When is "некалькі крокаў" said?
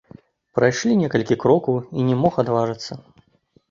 1.03-1.77